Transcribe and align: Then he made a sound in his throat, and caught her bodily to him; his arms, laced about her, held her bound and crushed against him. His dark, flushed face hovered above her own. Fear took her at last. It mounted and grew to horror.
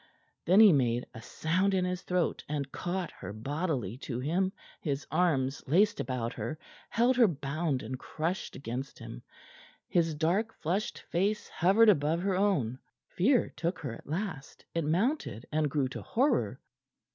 Then 0.47 0.59
he 0.61 0.73
made 0.73 1.05
a 1.13 1.21
sound 1.21 1.75
in 1.75 1.85
his 1.85 2.01
throat, 2.01 2.43
and 2.49 2.71
caught 2.71 3.11
her 3.11 3.31
bodily 3.31 3.97
to 3.99 4.19
him; 4.19 4.51
his 4.79 5.05
arms, 5.11 5.61
laced 5.67 5.99
about 5.99 6.33
her, 6.33 6.57
held 6.89 7.15
her 7.17 7.27
bound 7.27 7.83
and 7.83 7.99
crushed 7.99 8.55
against 8.55 8.97
him. 8.97 9.21
His 9.87 10.15
dark, 10.15 10.55
flushed 10.55 10.97
face 11.11 11.47
hovered 11.49 11.87
above 11.89 12.19
her 12.21 12.35
own. 12.35 12.79
Fear 13.09 13.53
took 13.55 13.77
her 13.77 13.93
at 13.93 14.07
last. 14.09 14.65
It 14.73 14.85
mounted 14.85 15.45
and 15.51 15.69
grew 15.69 15.87
to 15.89 16.01
horror. 16.01 16.59